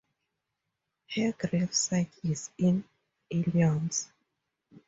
[1.11, 2.83] Her gravesite is in
[3.29, 4.09] Illinois.